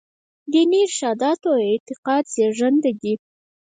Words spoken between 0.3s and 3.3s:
دیني ارشاداتو او اعتقاد زېږنده دي.